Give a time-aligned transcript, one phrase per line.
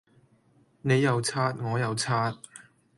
[0.81, 2.35] 你又刷我又刷